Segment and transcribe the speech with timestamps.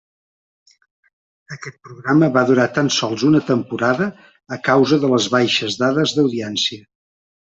[1.55, 4.07] Aquest programa va durar tan sols una temporada,
[4.57, 6.81] a causa de les baixes dades d'audiència.